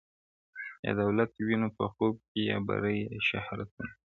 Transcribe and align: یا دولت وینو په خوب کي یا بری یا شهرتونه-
یا 0.85 0.91
دولت 1.01 1.29
وینو 1.45 1.69
په 1.77 1.83
خوب 1.93 2.15
کي 2.29 2.41
یا 2.51 2.57
بری 2.67 2.97
یا 3.13 3.19
شهرتونه- 3.29 3.91